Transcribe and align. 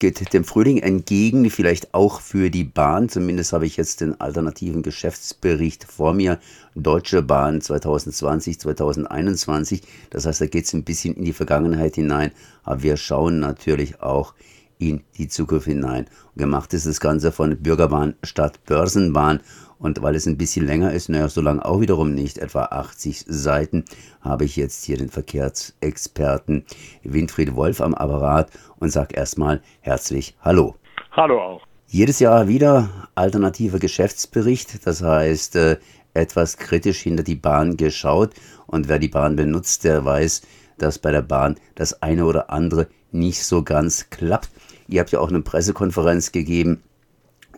geht 0.00 0.32
dem 0.32 0.44
Frühling 0.44 0.78
entgegen, 0.78 1.48
vielleicht 1.50 1.94
auch 1.94 2.20
für 2.20 2.50
die 2.50 2.64
Bahn. 2.64 3.08
Zumindest 3.08 3.52
habe 3.52 3.66
ich 3.66 3.76
jetzt 3.76 4.00
den 4.00 4.20
alternativen 4.20 4.82
Geschäftsbericht 4.82 5.84
vor 5.84 6.14
mir. 6.14 6.40
Deutsche 6.74 7.22
Bahn 7.22 7.60
2020, 7.60 8.58
2021. 8.58 9.82
Das 10.08 10.26
heißt, 10.26 10.40
da 10.40 10.46
geht 10.46 10.64
es 10.64 10.72
ein 10.72 10.84
bisschen 10.84 11.14
in 11.14 11.24
die 11.24 11.34
Vergangenheit 11.34 11.94
hinein. 11.94 12.32
Aber 12.64 12.82
wir 12.82 12.96
schauen 12.96 13.40
natürlich 13.40 14.02
auch 14.02 14.34
in 14.78 15.02
die 15.18 15.28
Zukunft 15.28 15.66
hinein. 15.66 16.06
Und 16.34 16.38
gemacht 16.38 16.72
ist 16.72 16.86
das 16.86 16.98
Ganze 16.98 17.30
von 17.30 17.58
Bürgerbahn 17.58 18.14
statt 18.24 18.58
Börsenbahn. 18.64 19.40
Und 19.80 20.02
weil 20.02 20.14
es 20.14 20.26
ein 20.26 20.36
bisschen 20.36 20.66
länger 20.66 20.92
ist, 20.92 21.08
naja, 21.08 21.30
so 21.30 21.40
lange 21.40 21.64
auch 21.64 21.80
wiederum 21.80 22.14
nicht, 22.14 22.36
etwa 22.36 22.64
80 22.64 23.24
Seiten, 23.26 23.86
habe 24.20 24.44
ich 24.44 24.56
jetzt 24.56 24.84
hier 24.84 24.98
den 24.98 25.08
Verkehrsexperten 25.08 26.66
Winfried 27.02 27.56
Wolf 27.56 27.80
am 27.80 27.94
Apparat 27.94 28.50
und 28.78 28.90
sage 28.90 29.16
erstmal 29.16 29.62
herzlich 29.80 30.36
Hallo. 30.42 30.76
Hallo 31.12 31.40
auch. 31.40 31.62
Jedes 31.86 32.18
Jahr 32.18 32.46
wieder 32.46 33.08
alternativer 33.14 33.78
Geschäftsbericht, 33.78 34.86
das 34.86 35.02
heißt 35.02 35.56
äh, 35.56 35.78
etwas 36.12 36.58
kritisch 36.58 37.00
hinter 37.00 37.22
die 37.22 37.34
Bahn 37.34 37.78
geschaut. 37.78 38.34
Und 38.66 38.86
wer 38.88 38.98
die 38.98 39.08
Bahn 39.08 39.34
benutzt, 39.34 39.84
der 39.84 40.04
weiß, 40.04 40.42
dass 40.76 40.98
bei 40.98 41.10
der 41.10 41.22
Bahn 41.22 41.56
das 41.74 42.02
eine 42.02 42.26
oder 42.26 42.50
andere 42.50 42.88
nicht 43.12 43.42
so 43.44 43.62
ganz 43.62 44.10
klappt. 44.10 44.50
Ihr 44.88 45.00
habt 45.00 45.10
ja 45.10 45.20
auch 45.20 45.30
eine 45.30 45.40
Pressekonferenz 45.40 46.32
gegeben 46.32 46.82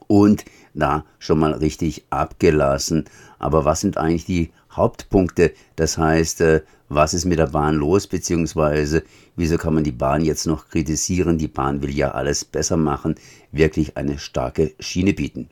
und 0.06 0.44
da 0.74 1.04
schon 1.18 1.38
mal 1.38 1.52
richtig 1.52 2.04
abgelassen. 2.10 3.04
Aber 3.38 3.64
was 3.64 3.80
sind 3.80 3.98
eigentlich 3.98 4.24
die 4.24 4.50
Hauptpunkte? 4.70 5.52
Das 5.76 5.98
heißt, 5.98 6.40
äh, 6.40 6.62
was 6.88 7.14
ist 7.14 7.24
mit 7.24 7.38
der 7.38 7.48
Bahn 7.48 7.76
los, 7.76 8.06
beziehungsweise 8.06 9.02
wieso 9.36 9.56
kann 9.56 9.74
man 9.74 9.84
die 9.84 9.92
Bahn 9.92 10.22
jetzt 10.22 10.46
noch 10.46 10.68
kritisieren? 10.68 11.38
Die 11.38 11.48
Bahn 11.48 11.82
will 11.82 11.90
ja 11.90 12.10
alles 12.10 12.44
besser 12.44 12.76
machen, 12.76 13.14
wirklich 13.50 13.96
eine 13.96 14.18
starke 14.18 14.72
Schiene 14.78 15.12
bieten. 15.12 15.48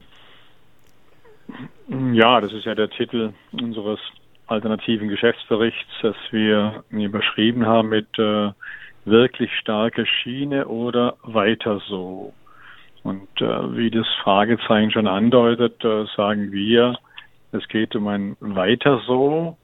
Ja, 2.12 2.40
das 2.40 2.52
ist 2.52 2.64
ja 2.64 2.74
der 2.74 2.90
Titel 2.90 3.32
unseres 3.52 3.98
alternativen 4.46 5.08
Geschäftsberichts, 5.08 5.90
das 6.02 6.16
wir 6.30 6.84
überschrieben 6.90 7.66
haben 7.66 7.88
mit 7.88 8.06
äh, 8.18 8.50
wirklich 9.04 9.50
starke 9.58 10.06
Schiene 10.06 10.66
oder 10.66 11.16
weiter 11.22 11.80
so. 11.88 12.32
Und 13.02 13.28
äh, 13.40 13.76
wie 13.76 13.90
das 13.90 14.06
Fragezeichen 14.22 14.90
schon 14.90 15.06
andeutet, 15.06 15.82
äh, 15.84 16.04
sagen 16.16 16.52
wir, 16.52 16.98
es 17.52 17.66
geht 17.68 17.96
um 17.96 18.08
ein 18.08 18.36
Weiter 18.40 19.00
so. 19.06 19.56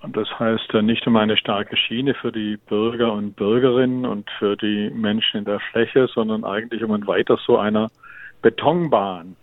Und 0.00 0.16
das 0.16 0.28
heißt 0.38 0.74
äh, 0.74 0.82
nicht 0.82 1.06
um 1.06 1.16
eine 1.16 1.36
starke 1.36 1.76
Schiene 1.76 2.14
für 2.14 2.30
die 2.30 2.56
Bürger 2.56 3.12
und 3.12 3.36
Bürgerinnen 3.36 4.04
und 4.04 4.30
für 4.38 4.56
die 4.56 4.90
Menschen 4.90 5.38
in 5.38 5.44
der 5.44 5.60
Fläche, 5.60 6.08
sondern 6.08 6.44
eigentlich 6.44 6.82
um 6.84 6.92
ein 6.92 7.06
Weiter 7.06 7.38
so 7.44 7.58
einer 7.58 7.90
Betonbahn. 8.42 9.36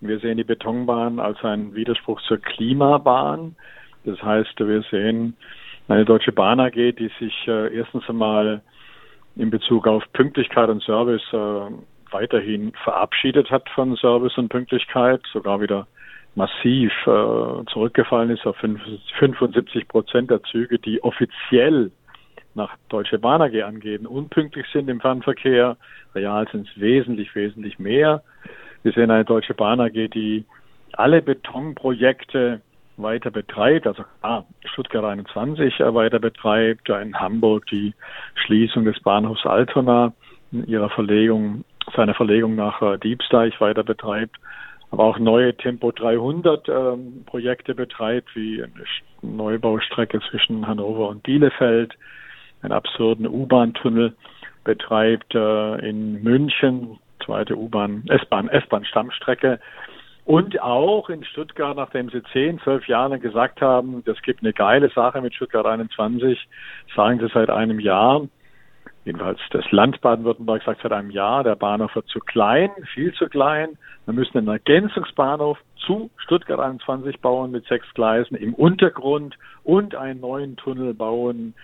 Wir 0.00 0.18
sehen 0.20 0.38
die 0.38 0.44
Betonbahn 0.44 1.20
als 1.20 1.42
einen 1.44 1.74
Widerspruch 1.74 2.22
zur 2.22 2.38
Klimabahn. 2.38 3.54
Das 4.04 4.22
heißt, 4.22 4.58
wir 4.60 4.82
sehen 4.90 5.36
eine 5.88 6.06
Deutsche 6.06 6.32
Bahn 6.32 6.60
AG, 6.60 6.72
die 6.72 7.10
sich 7.18 7.34
äh, 7.46 7.76
erstens 7.76 8.08
einmal 8.08 8.62
in 9.36 9.50
Bezug 9.50 9.86
auf 9.86 10.02
Pünktlichkeit 10.12 10.70
und 10.70 10.82
Service 10.82 11.22
äh, 11.32 11.70
weiterhin 12.10 12.72
verabschiedet 12.84 13.50
hat 13.50 13.68
von 13.70 13.96
Service 13.96 14.36
und 14.38 14.48
Pünktlichkeit, 14.48 15.20
sogar 15.32 15.60
wieder 15.60 15.86
massiv 16.34 16.92
äh, 17.06 17.64
zurückgefallen 17.72 18.30
ist 18.30 18.46
auf 18.46 18.56
75 18.56 19.88
Prozent 19.88 20.30
der 20.30 20.42
Züge, 20.44 20.78
die 20.78 21.02
offiziell 21.02 21.90
nach 22.54 22.76
Deutsche 22.88 23.18
Bahn 23.18 23.42
AG 23.42 23.62
angeben, 23.62 24.06
unpünktlich 24.06 24.66
sind 24.72 24.88
im 24.88 25.00
Fernverkehr. 25.00 25.76
Real 26.14 26.48
sind 26.50 26.68
es 26.68 26.80
wesentlich, 26.80 27.34
wesentlich 27.34 27.78
mehr. 27.78 28.22
Wir 28.82 28.92
sehen 28.92 29.10
eine 29.10 29.24
Deutsche 29.24 29.54
Bahn 29.54 29.80
AG, 29.80 29.92
die 29.92 30.44
alle 30.92 31.22
Betonprojekte 31.22 32.60
weiter 32.96 33.30
betreibt, 33.30 33.86
also 33.86 34.04
ah, 34.22 34.42
Stuttgart 34.64 35.04
21 35.04 35.78
weiter 35.80 36.18
betreibt, 36.18 36.88
in 36.88 37.18
Hamburg 37.18 37.66
die 37.66 37.94
Schließung 38.34 38.84
des 38.84 39.00
Bahnhofs 39.00 39.46
Altona 39.46 40.12
in 40.52 40.66
ihrer 40.66 40.90
Verlegung 40.90 41.64
seine 41.94 42.14
Verlegung 42.14 42.54
nach 42.54 42.80
äh, 42.82 42.98
Diebsteich 42.98 43.60
weiter 43.60 43.82
betreibt, 43.82 44.36
aber 44.90 45.04
auch 45.04 45.18
neue 45.18 45.56
Tempo 45.56 45.92
300 45.92 46.68
ähm, 46.68 47.24
Projekte 47.26 47.74
betreibt, 47.74 48.34
wie 48.34 48.62
eine 48.62 48.72
Neubaustrecke 49.22 50.20
zwischen 50.30 50.66
Hannover 50.66 51.08
und 51.08 51.22
Bielefeld, 51.22 51.94
einen 52.62 52.72
absurden 52.72 53.26
U-Bahn-Tunnel 53.26 54.14
betreibt 54.64 55.34
äh, 55.34 55.88
in 55.88 56.22
München, 56.22 56.98
zweite 57.24 57.56
U-Bahn, 57.56 58.04
S-Bahn, 58.08 58.48
S-Bahn-Stammstrecke. 58.48 59.60
Und 60.24 60.60
auch 60.60 61.08
in 61.08 61.24
Stuttgart, 61.24 61.76
nachdem 61.76 62.10
sie 62.10 62.22
zehn, 62.32 62.60
zwölf 62.60 62.86
Jahre 62.86 63.18
gesagt 63.18 63.60
haben, 63.60 64.04
das 64.04 64.20
gibt 64.22 64.42
eine 64.42 64.52
geile 64.52 64.90
Sache 64.90 65.20
mit 65.20 65.34
Stuttgart 65.34 65.66
21, 65.66 66.38
sagen 66.94 67.18
sie 67.18 67.28
seit 67.32 67.50
einem 67.50 67.80
Jahr, 67.80 68.28
jedenfalls 69.04 69.40
das 69.50 69.70
Land 69.72 70.00
Baden-Württemberg 70.00 70.62
sagt 70.62 70.82
seit 70.82 70.92
einem 70.92 71.10
Jahr, 71.10 71.44
der 71.44 71.56
Bahnhof 71.56 71.94
wird 71.94 72.08
zu 72.08 72.20
klein, 72.20 72.70
viel 72.92 73.12
zu 73.14 73.26
klein. 73.26 73.78
Wir 74.06 74.14
müssen 74.14 74.38
einen 74.38 74.48
Ergänzungsbahnhof 74.48 75.58
zu 75.76 76.10
Stuttgart 76.16 76.60
21 76.60 77.20
bauen 77.20 77.50
mit 77.50 77.66
sechs 77.66 77.86
Gleisen 77.94 78.36
im 78.36 78.54
Untergrund 78.54 79.36
und 79.64 79.94
einen 79.94 80.20
neuen 80.20 80.56
Tunnel 80.56 80.94
bauen, 80.94 81.54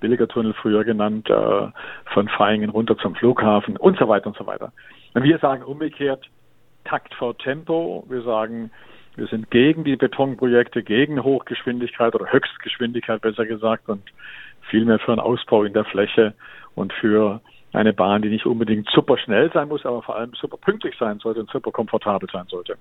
billiger 0.00 0.28
Tunnel 0.28 0.54
früher 0.54 0.84
genannt, 0.84 1.28
äh, 1.28 1.68
von 2.12 2.28
Feingen 2.28 2.70
runter 2.70 2.96
zum 2.98 3.14
Flughafen 3.14 3.76
und 3.76 3.98
so 3.98 4.08
weiter 4.08 4.28
und 4.28 4.36
so 4.36 4.46
weiter. 4.46 4.72
Und 5.14 5.24
wir 5.24 5.38
sagen 5.38 5.62
umgekehrt, 5.62 6.28
Takt 6.84 7.14
vor 7.14 7.36
Tempo. 7.36 8.06
Wir 8.08 8.22
sagen, 8.22 8.70
wir 9.16 9.26
sind 9.26 9.50
gegen 9.50 9.84
die 9.84 9.96
Betonprojekte, 9.96 10.82
gegen 10.82 11.22
Hochgeschwindigkeit 11.22 12.14
oder 12.14 12.32
Höchstgeschwindigkeit 12.32 13.20
besser 13.20 13.44
gesagt 13.44 13.88
und 13.88 14.02
vielmehr 14.70 14.98
für 14.98 15.12
einen 15.12 15.20
Ausbau 15.20 15.64
in 15.64 15.72
der 15.72 15.84
Fläche 15.84 16.34
und 16.78 16.92
für 16.92 17.40
eine 17.72 17.92
Bahn, 17.92 18.22
die 18.22 18.28
nicht 18.28 18.46
unbedingt 18.46 18.88
super 18.94 19.18
schnell 19.18 19.50
sein 19.52 19.68
muss, 19.68 19.84
aber 19.84 20.02
vor 20.02 20.16
allem 20.16 20.32
super 20.40 20.56
pünktlich 20.56 20.94
sein 20.98 21.18
sollte 21.18 21.40
und 21.40 21.50
super 21.50 21.70
komfortabel 21.70 22.28
sein 22.32 22.46
sollte. 22.48 22.76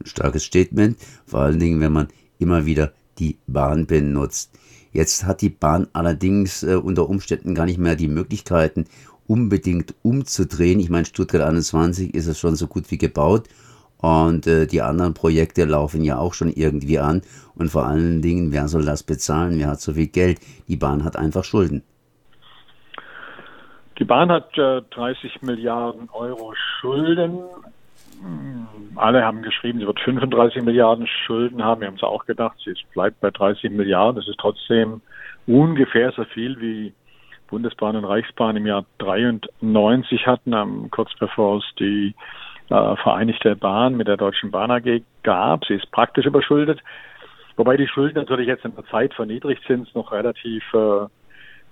Ein 0.00 0.06
starkes 0.06 0.44
Statement, 0.44 0.96
vor 1.26 1.40
allen 1.40 1.58
Dingen, 1.58 1.80
wenn 1.80 1.92
man 1.92 2.08
immer 2.38 2.66
wieder 2.66 2.92
die 3.18 3.38
Bahn 3.46 3.86
benutzt. 3.86 4.52
Jetzt 4.92 5.24
hat 5.24 5.40
die 5.40 5.50
Bahn 5.50 5.88
allerdings 5.92 6.62
äh, 6.62 6.76
unter 6.76 7.08
Umständen 7.08 7.54
gar 7.54 7.66
nicht 7.66 7.78
mehr 7.78 7.96
die 7.96 8.08
Möglichkeiten, 8.08 8.84
unbedingt 9.26 9.94
umzudrehen. 10.02 10.78
Ich 10.78 10.90
meine, 10.90 11.06
Stuttgart 11.06 11.42
21 11.42 12.14
ist 12.14 12.26
es 12.26 12.38
schon 12.38 12.54
so 12.54 12.66
gut 12.66 12.90
wie 12.90 12.98
gebaut 12.98 13.48
und 13.98 14.46
äh, 14.46 14.66
die 14.66 14.82
anderen 14.82 15.14
Projekte 15.14 15.64
laufen 15.64 16.04
ja 16.04 16.18
auch 16.18 16.34
schon 16.34 16.52
irgendwie 16.52 16.98
an. 16.98 17.22
Und 17.54 17.70
vor 17.70 17.86
allen 17.86 18.20
Dingen, 18.20 18.52
wer 18.52 18.68
soll 18.68 18.84
das 18.84 19.02
bezahlen? 19.02 19.58
Wer 19.58 19.68
hat 19.68 19.80
so 19.80 19.94
viel 19.94 20.08
Geld? 20.08 20.40
Die 20.68 20.76
Bahn 20.76 21.04
hat 21.04 21.16
einfach 21.16 21.44
Schulden. 21.44 21.82
Die 23.98 24.04
Bahn 24.04 24.30
hat 24.30 24.56
äh, 24.58 24.82
30 24.90 25.42
Milliarden 25.42 26.08
Euro 26.12 26.52
Schulden. 26.54 27.38
Alle 28.96 29.24
haben 29.24 29.42
geschrieben, 29.42 29.80
sie 29.80 29.86
wird 29.86 30.00
35 30.00 30.62
Milliarden 30.62 31.06
Schulden 31.06 31.62
haben. 31.62 31.80
Wir 31.80 31.88
haben 31.88 31.96
es 31.96 32.02
auch 32.02 32.26
gedacht, 32.26 32.56
sie 32.64 32.74
bleibt 32.92 33.20
bei 33.20 33.30
30 33.30 33.70
Milliarden. 33.70 34.16
Das 34.16 34.28
ist 34.28 34.38
trotzdem 34.38 35.00
ungefähr 35.46 36.12
so 36.12 36.24
viel 36.24 36.60
wie 36.60 36.92
Bundesbahn 37.48 37.96
und 37.96 38.04
Reichsbahn 38.04 38.56
im 38.56 38.66
Jahr 38.66 38.84
93 38.98 40.26
hatten, 40.26 40.90
kurz 40.90 41.10
bevor 41.18 41.58
es 41.58 41.64
die 41.78 42.14
äh, 42.70 42.96
Vereinigte 42.96 43.54
Bahn 43.56 43.96
mit 43.96 44.08
der 44.08 44.16
Deutschen 44.16 44.50
Bahn 44.50 44.70
AG 44.70 45.02
gab. 45.22 45.64
Sie 45.66 45.74
ist 45.74 45.90
praktisch 45.92 46.26
überschuldet. 46.26 46.80
Wobei 47.56 47.76
die 47.76 47.86
Schulden 47.86 48.18
natürlich 48.18 48.48
jetzt 48.48 48.64
in 48.64 48.74
der 48.74 48.86
Zeit 48.86 49.14
von 49.14 49.28
Niedrigzins 49.28 49.94
noch 49.94 50.10
relativ 50.12 50.64
äh, 50.72 51.06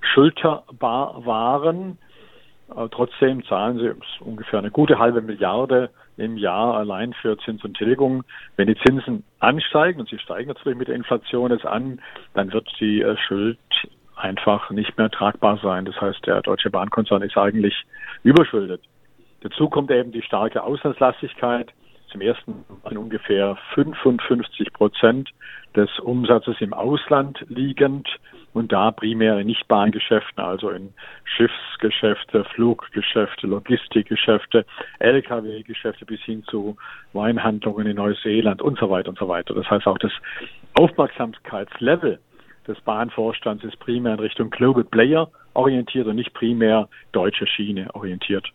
schulterbar 0.01 1.25
waren. 1.25 1.99
Trotzdem 2.91 3.45
zahlen 3.45 3.79
sie 3.79 4.25
ungefähr 4.25 4.59
eine 4.59 4.71
gute 4.71 4.99
halbe 4.99 5.23
Milliarde 5.23 5.91
im 6.17 6.37
Jahr 6.37 6.77
allein 6.77 7.13
für 7.15 7.39
Zins 7.39 7.65
und 7.65 7.77
Tilgung. 7.77 8.25
Wenn 8.57 8.69
die 8.69 8.77
Zinsen 8.77 9.25
ansteigen, 9.41 10.01
und 10.01 10.09
sie 10.09 10.19
steigen 10.19 10.49
natürlich 10.49 10.79
mit 10.79 10.89
der 10.89 10.95
Inflation 10.95 11.51
jetzt 11.51 11.67
an, 11.67 12.01
dann 12.35 12.53
wird 12.53 12.69
die 12.81 13.03
äh, 13.03 13.17
Schuld 13.17 13.59
einfach 14.17 14.71
nicht 14.71 14.97
mehr 14.99 15.11
tragbar 15.11 15.59
sein. 15.63 15.85
Das 15.85 16.01
heißt, 16.01 16.27
der 16.27 16.43
Deutsche 16.43 16.71
Bahnkonzern 16.71 17.23
ist 17.23 17.37
eigentlich 17.37 17.75
überschuldet. 18.23 18.83
Dazu 19.41 19.69
kommt 19.69 19.91
eben 19.91 20.13
die 20.13 20.23
starke 20.23 20.63
Auslandslastigkeit. 20.63 21.73
Zum 22.13 22.21
ersten 22.21 22.65
Mal 22.85 22.99
ungefähr 22.99 23.57
55 23.75 24.73
Prozent 24.75 25.31
des 25.75 25.89
Umsatzes 25.99 26.57
im 26.61 26.75
Ausland 26.75 27.43
liegend 27.49 28.07
und 28.53 28.71
da 28.71 28.91
primär 28.91 29.39
in 29.39 29.47
Nichtbahngeschäften, 29.47 30.45
also 30.45 30.69
in 30.69 30.93
Schiffsgeschäfte, 31.25 32.45
Fluggeschäfte, 32.55 33.47
Logistikgeschäfte, 33.47 34.67
Lkw-Geschäfte 34.99 36.05
bis 36.05 36.21
hin 36.21 36.45
zu 36.45 36.77
Weinhandlungen 37.15 37.87
in 37.87 37.97
Neuseeland 37.97 38.61
und 38.61 38.79
so 38.79 38.91
weiter 38.91 39.09
und 39.09 39.19
so 39.19 39.27
weiter. 39.29 39.55
Das 39.55 39.71
heißt 39.71 39.87
auch 39.87 39.99
das 39.99 40.13
Aufmerksamkeitslevel 40.75 42.19
des 42.69 42.81
Bahnvorstands 42.83 43.65
ist 43.65 43.79
primär 43.79 44.15
in 44.15 44.21
Richtung 44.21 44.51
Global 44.51 44.85
Player 44.85 45.31
orientiert 45.55 46.07
und 46.07 46.17
nicht 46.17 46.35
primär 46.35 46.89
deutsche 47.13 47.47
Schiene 47.47 47.89
orientiert. 47.95 48.47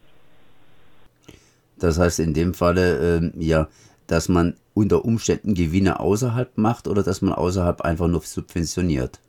Das 1.80 2.00
heißt 2.00 2.20
in 2.20 2.34
dem 2.34 2.54
Falle, 2.54 3.20
äh, 3.20 3.32
ja, 3.44 3.68
dass 4.08 4.30
man 4.30 4.56
unter 4.74 5.06
Umständen 5.06 5.54
Gewinne 5.54 6.00
außerhalb 6.00 6.58
macht 6.58 6.88
oder 6.88 7.04
dass 7.04 7.22
man 7.22 7.34
außerhalb 7.34 7.82
einfach 7.82 8.08
nur 8.08 8.22
subventioniert? 8.22 9.20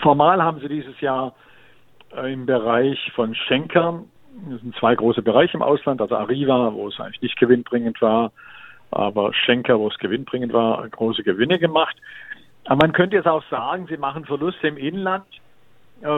Formal 0.00 0.42
haben 0.42 0.60
sie 0.60 0.68
dieses 0.68 1.00
Jahr 1.00 1.34
äh, 2.16 2.32
im 2.32 2.46
Bereich 2.46 2.98
von 3.14 3.34
Schenkern, 3.34 4.04
das 4.50 4.60
sind 4.60 4.74
zwei 4.76 4.94
große 4.94 5.22
Bereiche 5.22 5.56
im 5.56 5.62
Ausland, 5.62 6.00
also 6.00 6.16
Arriva, 6.16 6.72
wo 6.72 6.88
es 6.88 6.98
eigentlich 6.98 7.20
nicht 7.22 7.38
gewinnbringend 7.38 8.00
war, 8.00 8.32
aber 8.90 9.32
Schenker, 9.34 9.78
wo 9.78 9.88
es 9.88 9.98
gewinnbringend 9.98 10.52
war, 10.52 10.88
große 10.88 11.22
Gewinne 11.22 11.58
gemacht. 11.58 11.96
Aber 12.64 12.86
man 12.86 12.92
könnte 12.92 13.16
jetzt 13.16 13.28
auch 13.28 13.44
sagen, 13.50 13.86
sie 13.88 13.96
machen 13.96 14.24
Verluste 14.24 14.68
im 14.68 14.76
Inland 14.76 15.24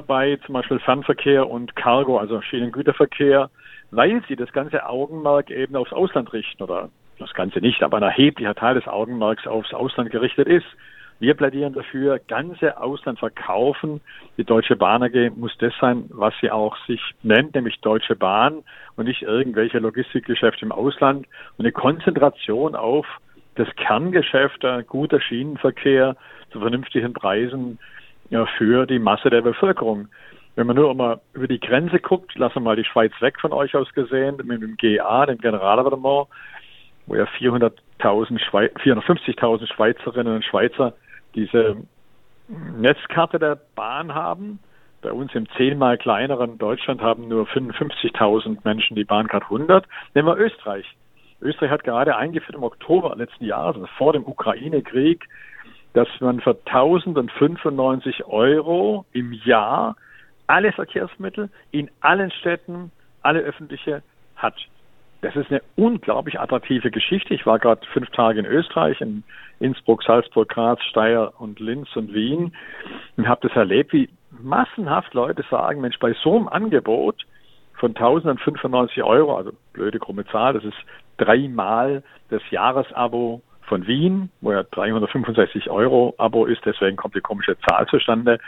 bei 0.07 0.39
zum 0.47 0.55
Beispiel 0.55 0.79
Fernverkehr 0.79 1.49
und 1.49 1.77
Cargo, 1.77 2.19
also 2.19 2.41
Schienengüterverkehr, 2.41 3.51
weil 3.91 4.23
sie 4.29 4.37
das 4.37 4.53
ganze 4.53 4.87
Augenmerk 4.87 5.51
eben 5.51 5.77
aufs 5.77 5.93
Ausland 5.93 6.33
richten 6.33 6.63
oder 6.63 6.89
das 7.19 7.33
Ganze 7.35 7.61
nicht, 7.61 7.83
aber 7.83 7.99
ein 7.99 8.03
erheblicher 8.03 8.55
Teil 8.55 8.75
des 8.75 8.89
Augenmerks 8.89 9.47
aufs 9.47 9.73
Ausland 9.73 10.11
gerichtet 10.11 10.49
ist. 10.49 10.67
Wir 11.21 11.35
plädieren 11.35 11.75
dafür, 11.75 12.19
ganze 12.19 12.77
Ausland 12.77 13.21
verkaufen. 13.21 14.01
Die 14.37 14.45
Deutsche 14.45 14.75
Bahn 14.75 15.03
AG 15.03 15.31
muss 15.37 15.57
das 15.59 15.73
sein, 15.81 16.07
was 16.09 16.35
sie 16.41 16.51
auch 16.51 16.77
sich 16.87 17.01
nennt, 17.23 17.55
nämlich 17.55 17.81
Deutsche 17.81 18.17
Bahn 18.17 18.65
und 18.97 19.07
nicht 19.07 19.23
irgendwelche 19.23 19.79
Logistikgeschäfte 19.79 20.65
im 20.65 20.73
Ausland. 20.73 21.27
Und 21.57 21.65
eine 21.65 21.73
Konzentration 21.73 22.75
auf 22.75 23.07
das 23.55 23.69
Kerngeschäft, 23.77 24.65
guter 24.89 25.21
Schienenverkehr 25.21 26.17
zu 26.51 26.59
vernünftigen 26.59 27.13
Preisen 27.13 27.79
ja, 28.31 28.47
für 28.59 28.87
die 28.87 28.99
Masse 28.99 29.31
der 29.31 29.43
Bevölkerung. 29.43 30.09
Wenn 30.57 30.67
man 30.67 30.77
nur 30.77 30.95
mal 30.95 31.21
über 31.33 31.49
die 31.49 31.59
Grenze 31.61 31.99
guckt, 31.99 32.37
lassen 32.37 32.57
wir 32.57 32.61
mal 32.61 32.77
die 32.77 32.85
Schweiz 32.85 33.13
weg 33.21 33.41
von 33.41 33.53
euch 33.53 33.75
aus 33.75 33.93
gesehen, 33.93 34.37
mit 34.45 34.63
dem 34.63 34.77
GA, 34.77 35.27
dem 35.27 35.39
Generalabonnement, 35.39 36.29
wo 37.07 37.17
ja 37.17 37.25
400.000 37.25 37.73
450.000 38.01 39.73
Schweizerinnen 39.75 40.37
und 40.37 40.45
Schweizer 40.45 40.95
diese 41.35 41.77
Netzkarte 42.49 43.39
der 43.39 43.59
Bahn 43.75 44.15
haben. 44.15 44.61
Bei 45.03 45.13
uns 45.13 45.35
im 45.35 45.49
zehnmal 45.57 45.99
kleineren 45.99 46.57
Deutschland 46.57 47.03
haben 47.03 47.29
nur 47.29 47.47
55.000 47.47 48.59
Menschen 48.65 48.97
die 48.97 49.05
Bahncard 49.05 49.45
100. 49.45 49.87
Nehmen 50.15 50.29
wir 50.29 50.37
Österreich. 50.37 50.87
Österreich 51.43 51.71
hat 51.71 51.85
gerade 51.85 52.17
eingeführt 52.17 52.57
im 52.57 52.63
Oktober 52.63 53.15
letzten 53.17 53.45
Jahres, 53.45 53.77
also 53.77 53.89
vor 53.99 54.13
dem 54.13 54.25
Ukraine-Krieg, 54.25 55.29
dass 55.95 56.09
man 56.21 56.41
für 56.41 56.59
1095 56.67 58.27
Euro 58.27 59.07
im 59.13 59.33
Jahr 59.33 59.97
alle 60.47 60.73
Verkehrsmittel 60.73 61.49
in 61.71 61.91
allen 62.01 62.31
Städten, 62.31 62.91
alle 63.23 63.41
öffentliche 63.41 64.03
hat. 64.37 64.57
Das 65.23 65.35
ist 65.37 65.51
eine 65.51 65.63
unglaublich 65.77 66.39
attraktive 66.39 66.91
Geschichte. 66.91 67.33
Ich 67.33 67.47
war 67.47 67.59
gerade 67.59 67.81
fünf 67.95 68.11
Tage 68.11 68.41
in 68.41 68.45
Österreich, 68.45 69.01
in 69.01 69.23
Innsbruck, 69.59 70.03
Salzburg, 70.03 70.51
Graz, 70.51 70.83
Steyr 70.91 71.33
und 71.39 71.61
Linz 71.61 71.89
und 71.97 72.13
Wien 72.13 72.55
und 73.17 73.27
habe 73.27 73.49
das 73.49 73.57
erlebt, 73.57 73.95
wie 73.95 74.11
massenhaft 74.31 75.15
Leute 75.15 75.43
sagen, 75.51 75.81
Mensch, 75.81 75.99
bei 75.99 76.13
so 76.23 76.37
einem 76.37 76.49
Angebot 76.49 77.25
von 77.75 77.93
1095 77.93 79.03
Euro, 79.03 79.37
also 79.37 79.53
blöde 79.73 79.99
krumme 79.99 80.27
Zahl, 80.27 80.53
das 80.53 80.65
ist 80.65 80.77
dreimal 81.17 82.03
das 82.29 82.43
Jahresabo 82.51 83.41
von 83.67 83.87
Wien, 83.87 84.31
wo 84.41 84.53
ja 84.53 84.63
365 84.63 85.71
Euro 85.71 86.15
Abo 86.19 86.47
ist, 86.47 86.63
deswegen 86.65 86.97
kommt 86.97 87.15
die 87.15 87.21
komische 87.21 87.57
Zahl 87.61 87.87
zustande, 87.87 88.39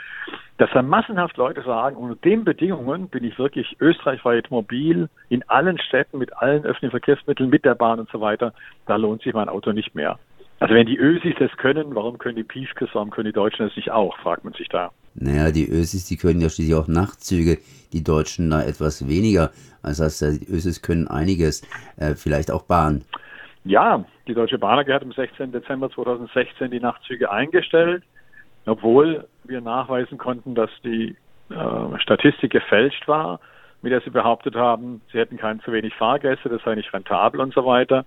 dass 0.57 0.69
dann 0.71 0.87
massenhaft 0.87 1.37
Leute 1.37 1.61
sagen, 1.63 1.95
unter 1.95 2.15
den 2.15 2.43
Bedingungen 2.43 3.09
bin 3.09 3.23
ich 3.23 3.37
wirklich 3.37 3.75
österreichweit 3.79 4.49
mobil, 4.51 5.09
in 5.29 5.47
allen 5.49 5.79
Städten, 5.79 6.17
mit 6.17 6.35
allen 6.37 6.63
öffentlichen 6.63 6.91
Verkehrsmitteln, 6.91 7.49
mit 7.49 7.65
der 7.65 7.75
Bahn 7.75 7.99
und 7.99 8.09
so 8.09 8.21
weiter, 8.21 8.53
da 8.85 8.95
lohnt 8.95 9.21
sich 9.21 9.33
mein 9.33 9.49
Auto 9.49 9.71
nicht 9.71 9.95
mehr. 9.95 10.17
Also 10.59 10.73
wenn 10.73 10.87
die 10.87 10.97
Ösis 10.97 11.35
das 11.37 11.51
können, 11.57 11.93
warum 11.93 12.17
können 12.17 12.35
die 12.35 12.43
Piefkes, 12.43 12.89
warum 12.93 13.11
können 13.11 13.27
die 13.27 13.33
Deutschen 13.33 13.67
das 13.67 13.75
nicht 13.75 13.91
auch, 13.91 14.17
fragt 14.19 14.43
man 14.43 14.53
sich 14.53 14.67
da. 14.69 14.91
Naja, 15.13 15.51
die 15.51 15.67
Ösis, 15.67 16.05
die 16.05 16.17
können 16.17 16.41
ja 16.41 16.49
schließlich 16.49 16.75
auch 16.75 16.87
Nachtzüge, 16.87 17.57
die 17.93 18.03
Deutschen 18.03 18.49
da 18.49 18.63
etwas 18.63 19.07
weniger. 19.07 19.51
Das 19.83 19.99
heißt, 19.99 20.41
die 20.41 20.47
Ösis 20.47 20.81
können 20.81 21.07
einiges, 21.07 21.61
äh, 21.97 22.15
vielleicht 22.15 22.51
auch 22.51 22.63
Bahn. 22.63 23.03
Ja, 23.63 24.05
die 24.27 24.33
Deutsche 24.33 24.59
Bahn 24.59 24.85
hat 24.85 25.01
am 25.01 25.11
16. 25.11 25.51
Dezember 25.51 25.89
2016 25.89 26.71
die 26.71 26.79
Nachtzüge 26.79 27.31
eingestellt, 27.31 28.03
obwohl 28.65 29.25
wir 29.43 29.61
nachweisen 29.61 30.17
konnten, 30.17 30.53
dass 30.53 30.69
die 30.83 31.15
äh, 31.49 31.99
Statistik 31.99 32.51
gefälscht 32.51 33.07
war, 33.07 33.39
mit 33.81 33.91
der 33.91 34.01
sie 34.01 34.09
behauptet 34.09 34.55
haben, 34.55 35.01
sie 35.11 35.19
hätten 35.19 35.37
kein 35.37 35.61
zu 35.61 35.71
wenig 35.71 35.93
Fahrgäste, 35.95 36.49
das 36.49 36.61
sei 36.63 36.75
nicht 36.75 36.93
rentabel 36.93 37.39
und 37.39 37.53
so 37.53 37.65
weiter. 37.65 38.05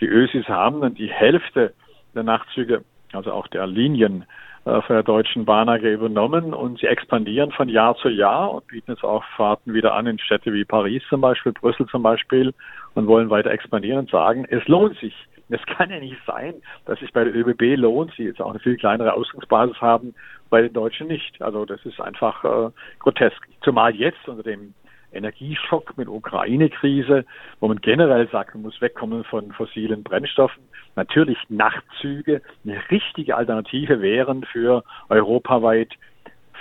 Die 0.00 0.06
Ösis 0.06 0.46
haben 0.48 0.80
dann 0.80 0.94
die 0.94 1.10
Hälfte 1.10 1.72
der 2.14 2.22
Nachtzüge, 2.22 2.84
also 3.12 3.32
auch 3.32 3.48
der 3.48 3.66
Linien 3.66 4.24
äh, 4.66 4.82
von 4.82 4.94
der 4.94 5.02
Deutschen 5.02 5.44
Bahn 5.44 5.68
AG 5.68 5.82
übernommen 5.82 6.54
und 6.54 6.78
sie 6.78 6.86
expandieren 6.86 7.50
von 7.50 7.68
Jahr 7.68 7.96
zu 7.96 8.08
Jahr 8.08 8.52
und 8.52 8.66
bieten 8.68 8.92
jetzt 8.92 9.04
auch 9.04 9.24
Fahrten 9.36 9.74
wieder 9.74 9.94
an 9.94 10.06
in 10.06 10.18
Städte 10.18 10.52
wie 10.52 10.64
Paris 10.64 11.02
zum 11.08 11.20
Beispiel, 11.20 11.52
Brüssel 11.52 11.86
zum 11.86 12.02
Beispiel 12.02 12.52
und 12.94 13.06
wollen 13.06 13.30
weiter 13.30 13.50
expandieren 13.50 14.00
und 14.00 14.10
sagen, 14.10 14.46
es 14.48 14.66
lohnt 14.68 14.98
sich. 14.98 15.14
Es 15.48 15.64
kann 15.66 15.90
ja 15.90 16.00
nicht 16.00 16.16
sein, 16.26 16.54
dass 16.86 16.98
sich 16.98 17.12
bei 17.12 17.24
der 17.24 17.34
ÖBB 17.34 17.78
lohnt, 17.78 18.12
sie 18.16 18.24
jetzt 18.24 18.40
auch 18.40 18.50
eine 18.50 18.58
viel 18.58 18.76
kleinere 18.76 19.14
Ausgangsbasis 19.14 19.80
haben, 19.80 20.14
bei 20.50 20.62
den 20.62 20.72
Deutschen 20.72 21.06
nicht. 21.06 21.40
Also 21.40 21.64
das 21.64 21.84
ist 21.84 22.00
einfach 22.00 22.44
äh, 22.44 22.70
grotesk. 22.98 23.46
Zumal 23.62 23.94
jetzt 23.94 24.28
unter 24.28 24.42
dem 24.42 24.74
Energieschock 25.12 25.96
mit 25.96 26.08
Ukraine-Krise, 26.08 27.24
wo 27.60 27.68
man 27.68 27.80
generell 27.80 28.28
sagt, 28.28 28.54
man 28.54 28.62
muss 28.62 28.80
wegkommen 28.80 29.24
von 29.24 29.52
fossilen 29.52 30.02
Brennstoffen. 30.02 30.62
Natürlich 30.96 31.38
Nachtzüge 31.48 32.42
eine 32.64 32.80
richtige 32.90 33.36
Alternative 33.36 34.00
wären 34.02 34.44
für 34.44 34.82
europaweit 35.08 35.92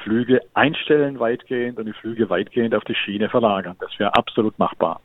Flüge 0.04 0.42
einstellen 0.54 1.20
weitgehend 1.20 1.80
und 1.80 1.86
die 1.86 1.94
Flüge 1.94 2.30
weitgehend 2.30 2.76
auf 2.76 2.84
die 2.84 2.96
Schiene 2.96 3.30
verlagern. 3.30 3.76
Das 3.80 3.98
wäre 3.98 4.16
absolut 4.16 4.58
machbar. 4.60 5.02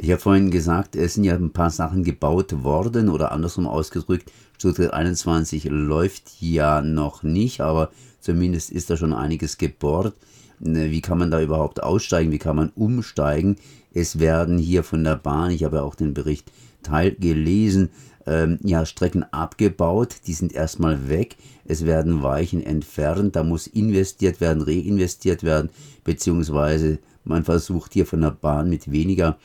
Ich 0.00 0.12
habe 0.12 0.20
vorhin 0.20 0.52
gesagt, 0.52 0.94
es 0.94 1.14
sind 1.14 1.24
ja 1.24 1.34
ein 1.34 1.52
paar 1.52 1.70
Sachen 1.70 2.04
gebaut 2.04 2.62
worden 2.62 3.08
oder 3.08 3.32
andersrum 3.32 3.66
ausgedrückt, 3.66 4.30
Stuttgart 4.56 4.92
21 4.92 5.64
läuft 5.64 6.40
ja 6.40 6.80
noch 6.82 7.24
nicht, 7.24 7.60
aber 7.60 7.90
zumindest 8.20 8.70
ist 8.70 8.90
da 8.90 8.96
schon 8.96 9.12
einiges 9.12 9.58
gebohrt. 9.58 10.14
Ne, 10.60 10.92
wie 10.92 11.00
kann 11.00 11.18
man 11.18 11.32
da 11.32 11.40
überhaupt 11.40 11.82
aussteigen? 11.82 12.30
Wie 12.30 12.38
kann 12.38 12.54
man 12.54 12.70
umsteigen? 12.76 13.56
Es 13.92 14.20
werden 14.20 14.56
hier 14.56 14.84
von 14.84 15.02
der 15.02 15.16
Bahn, 15.16 15.50
ich 15.50 15.64
habe 15.64 15.76
ja 15.76 15.82
auch 15.82 15.96
den 15.96 16.14
Bericht 16.14 16.52
teilgelesen, 16.84 17.90
ähm, 18.24 18.60
ja, 18.62 18.86
Strecken 18.86 19.24
abgebaut, 19.32 20.14
die 20.28 20.32
sind 20.32 20.52
erstmal 20.52 21.08
weg. 21.08 21.36
Es 21.64 21.84
werden 21.86 22.22
Weichen 22.22 22.62
entfernt, 22.62 23.34
da 23.34 23.42
muss 23.42 23.66
investiert 23.66 24.40
werden, 24.40 24.62
reinvestiert 24.62 25.42
werden, 25.42 25.70
beziehungsweise 26.04 27.00
man 27.24 27.42
versucht 27.42 27.94
hier 27.94 28.06
von 28.06 28.20
der 28.20 28.30
Bahn 28.30 28.68
mit 28.68 28.92
weniger, 28.92 29.38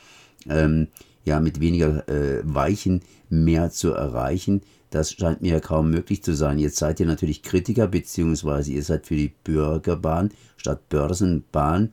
ähm, 0.48 0.88
ja, 1.24 1.40
mit 1.40 1.60
weniger 1.60 2.08
äh, 2.08 2.42
Weichen 2.44 3.00
mehr 3.28 3.70
zu 3.70 3.92
erreichen. 3.92 4.62
Das 4.90 5.12
scheint 5.12 5.42
mir 5.42 5.54
ja 5.54 5.60
kaum 5.60 5.90
möglich 5.90 6.22
zu 6.22 6.34
sein. 6.34 6.58
Jetzt 6.58 6.76
seid 6.76 7.00
ihr 7.00 7.06
natürlich 7.06 7.42
Kritiker, 7.42 7.88
beziehungsweise 7.88 8.72
ihr 8.72 8.82
seid 8.82 9.06
für 9.06 9.16
die 9.16 9.32
Bürgerbahn 9.42 10.30
statt 10.56 10.88
Börsenbahn. 10.88 11.92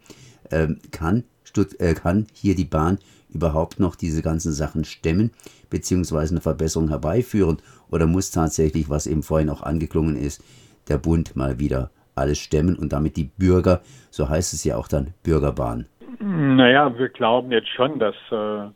Ähm, 0.52 0.80
kann, 0.92 1.24
Stutt 1.44 1.80
äh, 1.80 1.94
kann 1.94 2.28
hier 2.34 2.56
die 2.56 2.66
Bahn 2.66 3.00
überhaupt 3.34 3.80
noch 3.80 3.96
diese 3.96 4.22
ganzen 4.22 4.52
Sachen 4.52 4.84
stemmen, 4.84 5.32
beziehungsweise 5.70 6.34
eine 6.34 6.42
Verbesserung 6.42 6.90
herbeiführen? 6.90 7.58
Oder 7.90 8.06
muss 8.06 8.32
tatsächlich, 8.32 8.90
was 8.90 9.08
eben 9.08 9.24
vorhin 9.24 9.50
auch 9.50 9.64
angeklungen 9.64 10.16
ist, 10.16 10.42
der 10.88 10.98
Bund 10.98 11.36
mal 11.36 11.58
wieder 11.58 11.90
alles 12.14 12.38
stemmen 12.38 12.76
und 12.76 12.94
damit 12.94 13.18
die 13.18 13.32
Bürger, 13.38 13.82
so 14.12 14.30
heißt 14.30 14.54
es 14.54 14.64
ja 14.64 14.76
auch 14.76 14.88
dann, 14.88 15.14
Bürgerbahn? 15.24 15.86
Naja, 16.20 16.98
wir 16.98 17.10
glauben 17.10 17.52
jetzt 17.52 17.70
schon, 17.70 18.00
dass 18.00 18.16
äh, 18.32 18.70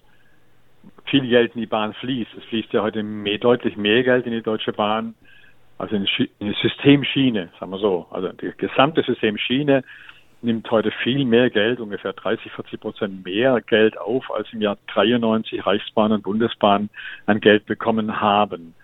viel 1.05 1.27
Geld 1.27 1.55
in 1.55 1.61
die 1.61 1.67
Bahn 1.67 1.93
fließt. 1.93 2.31
Es 2.37 2.43
fließt 2.45 2.73
ja 2.73 2.81
heute 2.81 3.03
mehr, 3.03 3.37
deutlich 3.37 3.75
mehr 3.77 4.03
Geld 4.03 4.25
in 4.25 4.31
die 4.31 4.41
Deutsche 4.41 4.73
Bahn, 4.73 5.15
also 5.77 5.95
in 5.95 6.05
die 6.05 6.55
Systemschiene, 6.61 7.49
sagen 7.59 7.71
wir 7.71 7.79
so. 7.79 8.07
Also 8.11 8.29
die 8.29 8.51
gesamte 8.57 9.03
Systemschiene 9.03 9.83
nimmt 10.41 10.69
heute 10.71 10.91
viel 11.03 11.25
mehr 11.25 11.49
Geld, 11.49 11.79
ungefähr 11.79 12.13
30, 12.13 12.51
40 12.51 12.79
Prozent 12.79 13.25
mehr 13.25 13.59
Geld 13.61 13.97
auf, 13.97 14.31
als 14.31 14.47
im 14.53 14.61
Jahr 14.61 14.77
93 14.93 15.65
Reichsbahn 15.65 16.11
und 16.11 16.23
Bundesbahn 16.23 16.89
an 17.25 17.39
Geld 17.39 17.65
bekommen 17.65 18.21
haben. 18.21 18.75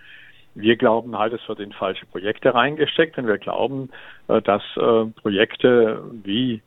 Wir 0.56 0.76
glauben 0.76 1.18
halt, 1.18 1.32
es 1.34 1.48
wird 1.48 1.62
in 1.62 1.72
falsche 1.72 2.06
Projekte 2.08 2.54
reingesteckt 2.54 3.18
und 3.18 3.28
wir 3.28 3.38
glauben, 3.38 3.90
äh, 4.28 4.42
dass 4.42 4.64
äh, 4.76 5.06
Projekte 5.22 6.04
wie 6.24 6.62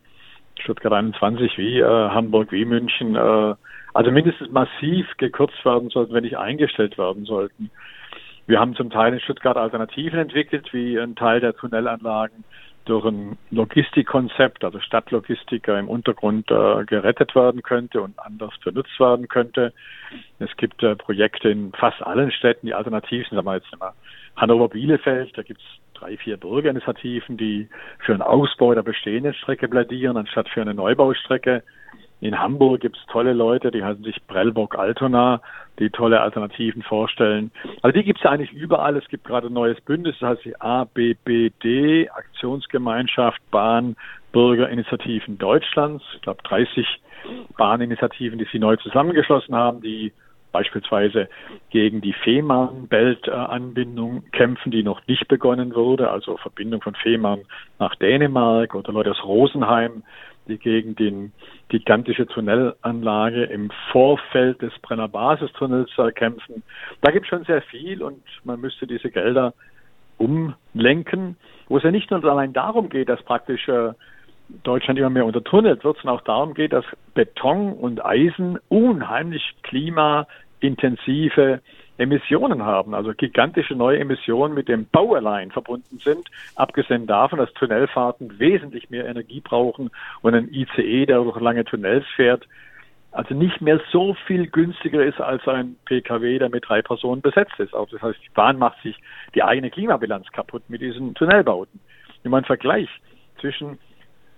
Stuttgart 0.61 0.93
21, 0.93 1.59
wie 1.59 1.81
äh, 1.81 1.85
Hamburg, 1.85 2.53
wie 2.53 2.65
München 2.65 3.17
also 3.95 4.11
mindestens 4.11 4.51
massiv 4.51 5.07
gekürzt 5.19 5.65
werden 5.65 5.89
sollten, 5.89 6.13
wenn 6.13 6.25
nicht 6.25 6.37
eingestellt 6.37 6.99
werden 6.99 7.25
sollten. 7.25 7.71
Wir 8.47 8.61
haben 8.61 8.75
zum 8.75 8.91
Teil 8.91 9.15
in 9.15 9.21
Stuttgart 9.21 9.57
Alternativen 9.57 10.19
entwickelt, 10.19 10.73
wie 10.73 10.99
ein 10.99 11.15
Teil 11.15 11.41
der 11.41 11.55
Tunnelanlagen 11.55 12.45
durch 12.85 13.07
ein 13.07 13.39
Logistikkonzept, 13.51 14.65
also 14.65 14.79
Stadtlogistiker 14.81 15.79
im 15.79 15.89
Untergrund 15.89 16.51
äh, 16.51 16.85
gerettet 16.85 17.35
werden 17.35 17.63
könnte 17.63 18.03
und 18.03 18.19
anders 18.19 18.53
benutzt 18.63 18.99
werden 19.01 19.29
könnte. 19.29 19.73
Es 20.39 20.55
gibt 20.59 20.83
äh, 20.83 20.95
Projekte 20.95 21.49
in 21.49 21.73
fast 21.73 22.03
allen 22.03 22.31
Städten, 22.31 22.67
die 22.67 22.75
alternativ 22.75 23.27
sind. 23.27 23.37
Sagen 23.37 23.47
wir 23.47 23.55
jetzt 23.55 23.81
mal 23.81 23.93
Hannover-Bielefeld, 24.37 25.39
da 25.39 25.43
gibt 25.43 25.61
es 25.61 25.67
drei, 25.95 26.17
vier 26.17 26.37
Bürgerinitiativen, 26.37 27.37
die 27.37 27.69
für 28.01 28.13
einen 28.13 28.23
Ausbau 28.23 28.75
der 28.75 28.83
bestehenden 28.83 29.35
Strecke 29.35 29.69
plädieren, 29.69 30.17
anstatt 30.17 30.49
für 30.49 30.61
eine 30.61 30.75
Neubaustrecke. 30.75 31.63
In 32.21 32.39
Hamburg 32.39 32.81
gibt 32.81 32.97
es 32.97 33.05
tolle 33.07 33.33
Leute, 33.33 33.71
die 33.71 33.85
heißen 33.85 34.03
sich 34.03 34.17
Prellbock-Altona, 34.27 35.43
die 35.79 35.91
tolle 35.91 36.21
Alternativen 36.21 36.83
vorstellen. 36.83 37.51
Also 37.83 37.99
die 37.99 38.05
gibt 38.05 38.19
es 38.19 38.25
ja 38.25 38.31
eigentlich 38.31 38.53
überall. 38.53 38.97
Es 38.97 39.09
gibt 39.09 39.25
gerade 39.25 39.49
ein 39.49 39.53
neues 39.53 39.81
Bündnis, 39.83 40.17
das 40.21 40.31
heißt 40.31 40.45
die 40.45 40.61
ABBD, 40.61 42.09
Aktionsgemeinschaft 42.11 43.41
Bahn 43.51 43.97
Bürgerinitiativen 44.33 45.39
Deutschlands. 45.39 46.03
Ich 46.15 46.23
glaube 46.23 46.43
30 46.45 46.87
Bahninitiativen, 47.57 48.39
die 48.39 48.49
sie 48.51 48.59
neu 48.59 48.77
zusammengeschlossen 48.77 49.55
haben, 49.55 49.81
die 49.81 50.13
beispielsweise 50.55 51.29
gegen 51.71 52.01
die 52.01 52.13
Fehmarn-Belt-Anbindung 52.13 54.23
kämpfen, 54.31 54.71
die 54.71 54.85
noch 54.85 55.05
nicht 55.09 55.27
begonnen 55.27 55.75
wurde, 55.75 56.11
also 56.11 56.37
Verbindung 56.37 56.81
von 56.81 56.95
Fehmarn 56.95 57.41
nach 57.81 57.97
Dänemark 57.97 58.77
oder 58.77 58.93
Leute 58.93 59.11
aus 59.11 59.25
Rosenheim, 59.25 60.05
die 60.47 60.59
gegen 60.59 60.95
die 60.95 61.33
gigantische 61.69 62.29
Tunnelanlage 62.29 63.43
im 63.45 63.73
Vorfeld 63.91 64.63
des 64.63 64.73
Brenner 64.81 65.09
Basistunnels 65.09 65.91
kämpfen. 66.15 66.63
Da 67.01 67.11
gibt 67.11 67.27
es 67.27 67.31
schon 67.31 67.43
sehr 67.45 67.63
viel 67.63 68.01
und 68.01 68.23
man 68.45 68.61
müsste 68.61 68.87
diese 68.87 69.11
Gelder 69.11 69.55
umlenken, 70.19 71.37
wo 71.67 71.79
es 71.79 71.83
ja 71.83 71.91
nicht 71.91 72.13
nur 72.13 72.25
allein 72.25 72.53
darum 72.53 72.91
geht, 72.91 73.09
dass 73.09 73.21
praktisch 73.25 73.67
äh, 73.67 73.93
Deutschland 74.63 74.99
immer 74.99 75.11
mehr 75.11 75.27
untertunnelt 75.27 75.85
wird, 75.85 75.97
sondern 75.97 76.19
auch 76.19 76.25
darum 76.25 76.55
geht, 76.55 76.73
dass 76.73 76.85
Beton 77.15 77.73
und 77.73 78.05
Eisen 78.05 78.59
unheimlich 78.69 79.43
klimaintensive 80.65 81.61
Emissionen 81.97 82.65
haben, 82.65 82.95
also 82.95 83.13
gigantische 83.13 83.75
neue 83.75 84.01
Emissionen 84.01 84.55
mit 84.55 84.69
dem 84.69 84.87
Bau 84.87 85.15
allein 85.15 85.51
verbunden 85.51 85.99
sind, 85.99 86.29
abgesehen 86.57 87.07
davon, 87.07 87.39
dass 87.39 87.53
Tunnelfahrten 87.55 88.39
wesentlich 88.41 88.91
mehr 88.91 89.07
Energie 89.07 89.41
brauchen 89.41 89.91
und 90.23 90.35
ein 90.35 90.53
ICE, 90.53 91.07
der 91.07 91.19
durch 91.19 91.41
lange 91.41 91.65
Tunnels 91.65 92.05
fährt, 92.17 92.49
also 93.13 93.33
nicht 93.35 93.61
mehr 93.61 93.81
so 93.93 94.15
viel 94.27 94.49
günstiger 94.49 95.05
ist 95.05 95.21
als 95.21 95.47
ein 95.47 95.77
PKW, 95.85 96.39
der 96.41 96.49
mit 96.49 96.69
drei 96.69 96.83
Personen 96.83 97.21
besetzt 97.21 97.55
ist. 97.59 97.73
Also 97.73 97.97
das 97.97 98.03
heißt, 98.03 98.19
die 98.25 98.35
Bahn 98.35 98.59
macht 98.59 98.83
sich 98.83 98.97
die 99.37 99.45
eigene 99.45 99.71
Klimabilanz 99.71 100.27
kaputt 100.33 100.65
mit 100.67 100.81
diesen 100.81 101.15
Tunnelbauten. 101.15 101.79
Wenn 102.25 102.33
man 102.33 102.45
Vergleich 102.45 102.89
zwischen 103.41 103.79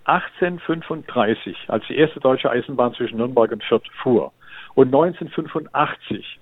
1835, 0.04 1.56
als 1.68 1.87
die 1.87 1.97
erste 1.97 2.21
deutsche 2.21 2.50
Eisenbahn 2.50 2.92
zwischen 2.92 3.16
Nürnberg 3.16 3.50
und 3.50 3.64
Fürth 3.64 3.88
fuhr, 4.02 4.33
und 4.76 4.95
1985 4.95 6.38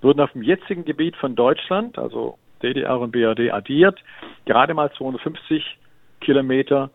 wurden 0.00 0.20
auf 0.20 0.32
dem 0.32 0.42
jetzigen 0.42 0.84
Gebiet 0.84 1.16
von 1.16 1.34
Deutschland, 1.34 1.98
also 1.98 2.38
DDR 2.62 2.98
und 2.98 3.10
BRD 3.10 3.52
addiert, 3.52 3.98
gerade 4.46 4.72
mal 4.72 4.90
250 4.92 5.78
Kilometer 6.20 6.90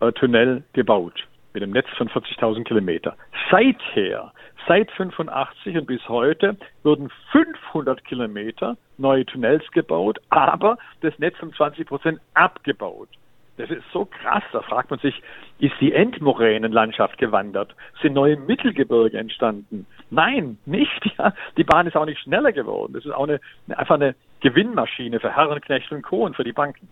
äh, 0.00 0.12
Tunnel 0.12 0.62
gebaut 0.72 1.26
mit 1.52 1.62
einem 1.62 1.72
Netz 1.72 1.88
von 1.96 2.08
40.000 2.08 2.64
Kilometer. 2.64 3.16
Seither, 3.50 4.32
seit 4.68 4.90
85 4.92 5.78
und 5.78 5.86
bis 5.86 6.08
heute, 6.08 6.56
wurden 6.84 7.10
500 7.32 8.04
Kilometer 8.04 8.76
neue 8.98 9.26
Tunnels 9.26 9.68
gebaut, 9.72 10.20
aber 10.30 10.78
das 11.00 11.18
Netz 11.18 11.36
um 11.42 11.52
20 11.52 11.86
Prozent 11.86 12.20
abgebaut. 12.34 13.08
Das 13.56 13.70
ist 13.70 13.84
so 13.92 14.04
krass, 14.04 14.42
da 14.52 14.62
fragt 14.62 14.90
man 14.90 14.98
sich, 14.98 15.22
ist 15.60 15.74
die 15.80 15.92
Endmoränenlandschaft 15.92 17.18
gewandert? 17.18 17.74
Sind 18.02 18.14
neue 18.14 18.36
Mittelgebirge 18.36 19.16
entstanden? 19.16 19.86
Nein, 20.10 20.58
nicht. 20.66 20.90
Ja. 21.16 21.32
Die 21.56 21.62
Bahn 21.62 21.86
ist 21.86 21.96
auch 21.96 22.06
nicht 22.06 22.20
schneller 22.20 22.50
geworden. 22.50 22.92
Das 22.94 23.04
ist 23.04 23.12
auch 23.12 23.28
eine, 23.28 23.40
einfach 23.68 23.94
eine 23.94 24.16
Gewinnmaschine 24.40 25.20
für 25.20 25.30
Herrenknecht 25.30 25.92
und 25.92 26.02
Co. 26.02 26.24
und 26.24 26.34
für 26.34 26.42
die 26.42 26.52
Banken. 26.52 26.88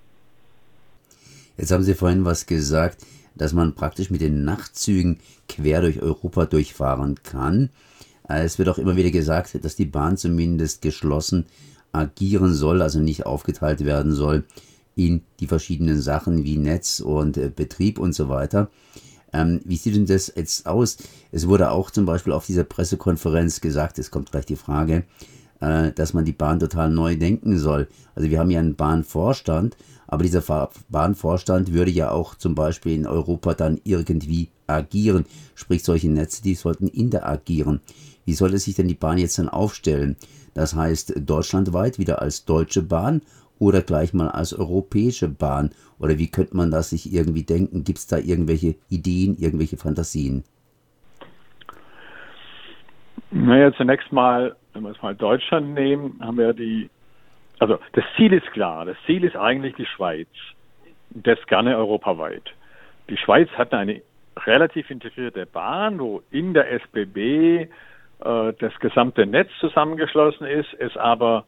Jetzt 1.57 1.73
haben 1.73 1.83
Sie 1.83 1.95
vorhin 1.95 2.25
was 2.25 2.47
gesagt, 2.47 2.99
dass 3.35 3.53
man 3.53 3.75
praktisch 3.75 4.11
mit 4.11 4.21
den 4.21 4.45
Nachtzügen 4.45 5.19
quer 5.49 5.81
durch 5.81 6.01
Europa 6.01 6.47
durchfahren 6.47 7.17
kann. 7.25 7.71
Es 8.29 8.61
wird 8.61 8.69
auch 8.69 8.79
immer 8.79 8.95
wieder 8.95 9.11
gesagt, 9.11 9.65
dass 9.65 9.75
die 9.75 9.87
Bahn 9.87 10.17
zumindest 10.17 10.83
geschlossen 10.83 11.47
agieren 11.91 12.55
soll, 12.55 12.81
also 12.81 13.01
nicht 13.01 13.27
aufgeteilt 13.27 13.85
werden 13.85 14.13
soll 14.13 14.45
in 14.95 15.23
die 15.41 15.47
verschiedenen 15.47 16.01
Sachen 16.01 16.45
wie 16.45 16.59
Netz 16.59 17.01
und 17.01 17.37
äh, 17.37 17.51
Betrieb 17.55 17.99
und 17.99 18.15
so 18.15 18.29
weiter. 18.29 18.71
Ähm, 19.33 19.61
wie 19.65 19.77
sieht 19.77 19.95
denn 19.95 20.07
das 20.07 20.33
jetzt 20.35 20.67
aus? 20.67 20.99
Es 21.31 21.49
wurde 21.49 21.71
auch 21.71 21.91
zum 21.91 22.05
Beispiel 22.05 22.33
auf 22.33 22.47
dieser 22.47 22.65
Pressekonferenz 22.65 23.61
gesagt, 23.61 23.99
es 23.99 24.11
kommt 24.11 24.31
gleich 24.31 24.47
die 24.47 24.57
Frage, 24.57 25.05
äh, 25.61 25.93
dass 25.93 26.13
man 26.13 26.25
die 26.25 26.33
Bahn 26.33 26.61
total 26.61 26.91
neu 26.91 27.17
denken 27.17 27.59
soll. 27.59 27.89
Also 28.15 28.29
wir 28.29 28.39
haben 28.39 28.51
ja 28.51 28.61
einen 28.61 28.77
Bahnvorstand, 28.77 29.77
aber 30.07 30.25
dieser 30.25 30.69
Bahnvorstand 30.91 31.73
würde 31.73 31.91
ja 31.91 32.11
auch 32.11 32.35
zum 32.35 32.55
Beispiel 32.55 32.95
in 32.95 33.07
Europa 33.07 33.55
dann 33.55 33.81
irgendwie 33.85 34.51
agieren. 34.67 35.25
Sprich, 35.55 35.83
solche 35.83 36.11
Netze, 36.11 36.43
die 36.43 36.55
sollten 36.55 36.89
interagieren. 36.89 37.81
Wie 38.27 38.35
sollte 38.35 38.59
sich 38.59 38.75
denn 38.75 38.89
die 38.89 38.95
Bahn 38.95 39.19
jetzt 39.19 39.39
dann 39.39 39.49
aufstellen? 39.49 40.17
Das 40.55 40.75
heißt, 40.75 41.15
deutschlandweit 41.17 41.99
wieder 41.99 42.21
als 42.21 42.45
Deutsche 42.45 42.83
Bahn 42.83 43.23
oder 43.63 43.81
gleich 43.81 44.13
mal 44.13 44.29
als 44.29 44.53
europäische 44.53 45.29
Bahn? 45.29 45.71
Oder 46.01 46.19
wie 46.19 46.29
könnte 46.29 46.57
man 46.57 46.73
das 46.73 46.91
sich 46.91 47.15
irgendwie 47.15 47.45
denken? 47.45 47.85
Gibt 47.85 47.99
es 47.99 48.09
da 48.09 48.19
irgendwelche 48.19 48.75
Ideen, 48.91 49.37
irgendwelche 49.39 49.77
Fantasien? 49.77 50.43
Naja, 53.31 53.73
zunächst 53.73 54.11
mal, 54.13 54.57
wenn 54.73 54.83
wir 54.83 54.91
es 54.91 55.01
mal 55.01 55.15
Deutschland 55.15 55.75
nehmen, 55.75 56.19
haben 56.21 56.39
wir 56.39 56.53
die, 56.53 56.91
also 57.61 57.79
das 57.93 58.05
Ziel 58.17 58.33
ist 58.33 58.51
klar. 58.51 58.85
Das 58.85 58.97
Ziel 59.07 59.23
ist 59.23 59.37
eigentlich 59.37 59.77
die 59.77 59.87
Schweiz. 59.87 60.29
Das 61.11 61.39
gerne 61.47 61.77
europaweit. 61.77 62.43
Die 63.09 63.17
Schweiz 63.17 63.49
hat 63.51 63.73
eine 63.73 64.03
relativ 64.45 64.91
integrierte 64.91 65.47
Bahn, 65.47 66.01
wo 66.01 66.23
in 66.33 66.53
der 66.53 66.69
SBB 66.73 67.17
äh, 67.19 67.69
das 68.59 68.77
gesamte 68.81 69.25
Netz 69.25 69.51
zusammengeschlossen 69.61 70.49
ist, 70.49 70.75
es 70.81 70.97
aber 70.97 71.45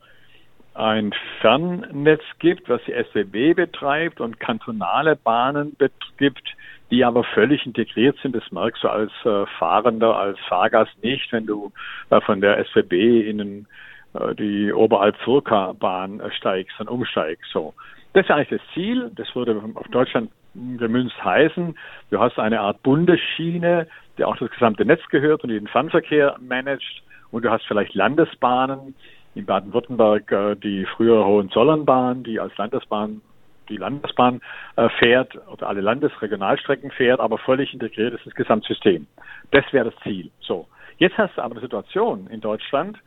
ein 0.75 1.15
Fernnetz 1.41 2.23
gibt, 2.41 2.69
was 2.69 2.83
die 2.85 2.93
SBB 2.93 3.55
betreibt 3.55 4.21
und 4.21 4.41
kantonale 4.41 5.17
Bahnen 5.17 5.77
gibt, 6.19 6.55
die 6.91 7.05
aber 7.05 7.25
völlig 7.25 7.65
integriert 7.65 8.17
sind. 8.23 8.35
Das 8.35 8.51
merkst 8.51 8.83
du 8.85 8.89
als 8.89 9.13
äh, 9.25 9.47
Fahrender, 9.59 10.17
als 10.17 10.39
Fahrgast 10.49 10.93
nicht, 11.03 11.33
wenn 11.33 11.47
du 11.47 11.73
äh, 12.11 12.21
von 12.21 12.41
der 12.41 12.59
SBB 12.59 13.29
in 13.29 13.67
äh, 14.15 14.35
die 14.35 14.73
Oberalp-Furka-Bahn 14.73 16.21
äh, 16.21 16.31
steigst 16.33 16.79
und 16.81 16.89
umsteigst. 16.89 17.51
So. 17.53 17.75
Das 18.13 18.25
ist 18.25 18.31
eigentlich 18.31 18.61
das 18.61 18.75
Ziel. 18.75 19.11
Das 19.15 19.35
würde 19.35 19.61
auf 19.75 19.89
Deutschland 19.89 20.31
gemünzt 20.55 21.23
heißen. 21.25 21.77
Du 22.11 22.21
hast 22.21 22.39
eine 22.39 22.61
Art 22.61 22.83
Bundesschiene, 22.83 23.89
die 24.19 24.25
auch 24.25 24.37
das 24.37 24.51
gesamte 24.51 24.85
Netz 24.85 25.03
gehört 25.09 25.43
und 25.43 25.51
den 25.51 25.67
Fernverkehr 25.67 26.37
managt. 26.41 27.03
Und 27.33 27.45
du 27.45 27.51
hast 27.51 27.67
vielleicht 27.67 27.95
Landesbahnen, 27.95 28.95
in 29.35 29.47
Baden-Württemberg 29.47 30.31
äh, 30.33 30.55
die 30.57 30.87
frühere 30.97 31.25
Hohenzollernbahn, 31.25 32.23
die 32.23 32.41
als 32.41 32.57
Landesbahn 32.57 33.21
die 33.69 33.77
Landesbahn 33.77 34.41
äh, 34.77 34.89
fährt 34.99 35.39
oder 35.49 35.69
alle 35.69 35.81
Landesregionalstrecken 35.81 36.91
fährt, 36.91 37.21
aber 37.21 37.39
völlig 37.39 37.73
integriert 37.73 38.15
ist 38.15 38.27
das 38.27 38.35
Gesamtsystem. 38.35 39.07
Das 39.51 39.65
wäre 39.73 39.91
das 39.91 40.03
Ziel. 40.03 40.31
So. 40.41 40.67
Jetzt 40.99 41.19
hast 41.19 41.37
du 41.37 41.43
aber 41.43 41.53
eine 41.53 41.61
Situation 41.63 42.27
in 42.29 42.41
Deutschland, 42.41 42.99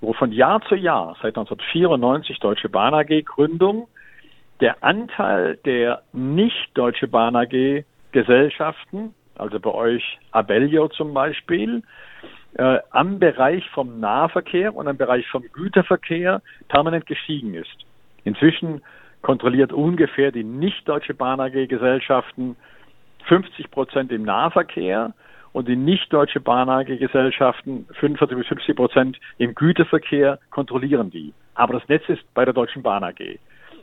wo 0.00 0.12
von 0.12 0.32
Jahr 0.32 0.62
zu 0.68 0.76
Jahr, 0.76 1.16
seit 1.20 1.36
1994 1.36 2.38
Deutsche 2.38 2.68
Bahn 2.68 2.94
AG 2.94 3.24
Gründung, 3.24 3.88
der 4.60 4.82
Anteil 4.82 5.56
der 5.64 6.02
nicht 6.12 6.70
Deutsche 6.74 7.08
Bahn 7.08 7.36
AG 7.36 7.84
Gesellschaften, 8.12 9.14
also 9.36 9.60
bei 9.60 9.70
euch 9.70 10.18
Abellio 10.30 10.88
zum 10.88 11.12
Beispiel, 11.14 11.82
äh, 12.58 12.80
am 12.90 13.18
Bereich 13.18 13.68
vom 13.70 14.00
Nahverkehr 14.00 14.74
und 14.74 14.88
am 14.88 14.96
Bereich 14.96 15.26
vom 15.28 15.44
Güterverkehr 15.52 16.42
permanent 16.68 17.06
gestiegen 17.06 17.54
ist. 17.54 17.86
Inzwischen 18.24 18.82
kontrolliert 19.22 19.72
ungefähr 19.72 20.32
die 20.32 20.44
nicht-Deutsche 20.44 21.14
Bahn 21.14 21.40
AG 21.40 21.66
Gesellschaften 21.68 22.56
50 23.26 23.70
Prozent 23.70 24.12
im 24.12 24.24
Nahverkehr 24.24 25.14
und 25.52 25.68
die 25.68 25.76
nicht-Deutsche 25.76 26.40
Bahn 26.40 26.68
AG 26.68 26.86
Gesellschaften 26.98 27.86
45 27.94 28.36
bis 28.36 28.46
50 28.48 28.76
Prozent 28.76 29.20
im 29.38 29.54
Güterverkehr 29.54 30.38
kontrollieren 30.50 31.10
die. 31.10 31.32
Aber 31.54 31.74
das 31.74 31.88
Netz 31.88 32.08
ist 32.08 32.22
bei 32.34 32.44
der 32.44 32.54
Deutschen 32.54 32.82
Bahn 32.82 33.04
AG. 33.04 33.38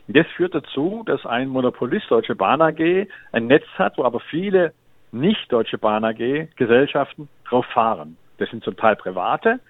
das 0.08 0.26
führt 0.36 0.54
dazu, 0.54 1.02
dass 1.06 1.24
ein 1.24 1.48
Monopolist 1.48 2.10
Deutsche 2.10 2.34
Bahn 2.34 2.60
AG 2.60 3.08
ein 3.32 3.46
Netz 3.46 3.64
hat, 3.78 3.96
wo 3.96 4.04
aber 4.04 4.20
viele 4.20 4.74
nicht-Deutsche 5.12 5.78
Bahn 5.78 6.04
AG 6.04 6.48
Gesellschaften 6.56 7.28
drauf 7.48 7.64
fahren. 7.66 8.16
Das 8.38 8.50
sind 8.50 8.64
zum 8.64 8.76
Teil 8.76 8.96
private, 8.96 9.60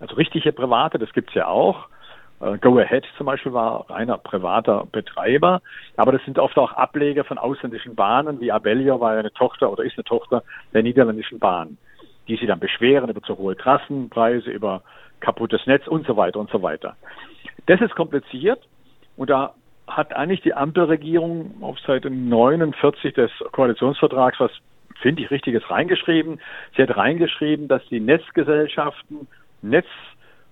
also 0.00 0.14
richtige 0.16 0.52
private, 0.52 0.98
das 0.98 1.12
gibt's 1.12 1.34
ja 1.34 1.46
auch. 1.46 1.88
Äh, 2.40 2.58
Go 2.58 2.78
Ahead 2.78 3.04
zum 3.16 3.26
Beispiel 3.26 3.52
war 3.52 3.88
reiner 3.88 4.18
privater 4.18 4.86
Betreiber, 4.90 5.62
aber 5.96 6.12
das 6.12 6.24
sind 6.24 6.38
oft 6.38 6.56
auch 6.58 6.72
Ableger 6.72 7.24
von 7.24 7.38
ausländischen 7.38 7.94
Bahnen, 7.94 8.40
wie 8.40 8.52
Abellio 8.52 9.00
war 9.00 9.14
ja 9.14 9.20
eine 9.20 9.32
Tochter 9.32 9.70
oder 9.70 9.84
ist 9.84 9.96
eine 9.96 10.04
Tochter 10.04 10.42
der 10.74 10.82
niederländischen 10.82 11.38
Bahn, 11.38 11.78
die 12.28 12.36
sie 12.36 12.46
dann 12.46 12.60
beschweren 12.60 13.08
über 13.08 13.22
zu 13.22 13.38
hohe 13.38 13.56
Trassenpreise, 13.56 14.50
über 14.50 14.82
kaputtes 15.20 15.66
Netz 15.66 15.86
und 15.86 16.06
so 16.06 16.16
weiter 16.16 16.38
und 16.38 16.50
so 16.50 16.62
weiter. 16.62 16.96
Das 17.66 17.80
ist 17.80 17.94
kompliziert 17.94 18.60
und 19.16 19.30
da 19.30 19.54
hat 19.86 20.14
eigentlich 20.14 20.42
die 20.42 20.54
Ampelregierung 20.54 21.62
auf 21.62 21.78
Seite 21.80 22.10
49 22.10 23.14
des 23.14 23.30
Koalitionsvertrags 23.52 24.40
was, 24.40 24.50
finde 25.00 25.22
ich, 25.22 25.30
Richtiges 25.30 25.68
reingeschrieben. 25.70 26.40
Sie 26.76 26.82
hat 26.82 26.96
reingeschrieben, 26.96 27.68
dass 27.68 27.86
die 27.88 28.00
Netzgesellschaften, 28.00 29.28
Netz 29.62 29.86